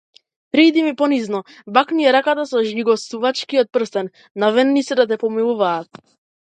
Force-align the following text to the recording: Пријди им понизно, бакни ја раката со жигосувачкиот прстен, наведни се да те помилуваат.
Пријди 0.55 0.79
им 0.83 0.87
понизно, 1.01 1.41
бакни 1.75 2.07
ја 2.07 2.15
раката 2.17 2.47
со 2.53 2.63
жигосувачкиот 2.71 3.71
прстен, 3.79 4.13
наведни 4.47 4.87
се 4.91 5.01
да 5.03 5.09
те 5.15 5.23
помилуваат. 5.27 6.07